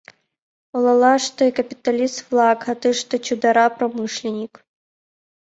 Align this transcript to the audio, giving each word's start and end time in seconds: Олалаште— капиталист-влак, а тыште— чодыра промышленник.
Олалаште— 0.75 1.45
капиталист-влак, 1.57 2.59
а 2.71 2.73
тыште— 2.81 3.15
чодыра 3.25 3.65
промышленник. 3.77 4.53